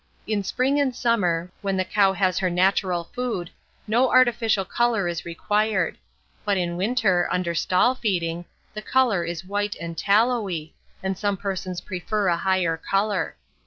[0.25, 3.51] In spring and summer, when the cow has her natural food,
[3.85, 5.95] no artificial colour is required;
[6.43, 11.81] but in winter, under stall feeding, the colour is white and tallowy, and some persons
[11.81, 13.35] prefer a higher colour.